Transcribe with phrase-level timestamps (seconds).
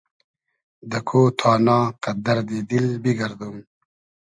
[0.89, 3.55] دۂ کۉ تانا قئد دئردی دیل بیگئردوم